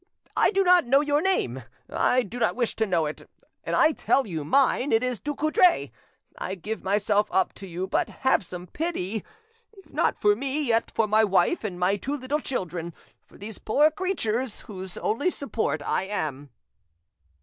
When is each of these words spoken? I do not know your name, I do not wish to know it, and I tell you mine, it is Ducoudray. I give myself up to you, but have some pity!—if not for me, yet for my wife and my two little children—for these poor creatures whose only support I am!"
I 0.35 0.49
do 0.49 0.63
not 0.63 0.87
know 0.87 1.01
your 1.01 1.21
name, 1.21 1.61
I 1.87 2.23
do 2.23 2.39
not 2.39 2.55
wish 2.55 2.75
to 2.77 2.87
know 2.87 3.05
it, 3.05 3.29
and 3.63 3.75
I 3.75 3.91
tell 3.91 4.25
you 4.25 4.43
mine, 4.43 4.91
it 4.91 5.03
is 5.03 5.19
Ducoudray. 5.19 5.91
I 6.39 6.55
give 6.55 6.81
myself 6.83 7.27
up 7.29 7.53
to 7.61 7.67
you, 7.67 7.85
but 7.85 8.09
have 8.09 8.43
some 8.43 8.65
pity!—if 8.65 9.89
not 9.93 10.17
for 10.17 10.35
me, 10.35 10.59
yet 10.63 10.89
for 10.95 11.07
my 11.07 11.23
wife 11.23 11.63
and 11.63 11.79
my 11.79 11.97
two 11.97 12.17
little 12.17 12.39
children—for 12.39 13.37
these 13.37 13.59
poor 13.59 13.91
creatures 13.91 14.61
whose 14.61 14.97
only 14.97 15.29
support 15.29 15.83
I 15.83 16.05
am!" 16.05 16.49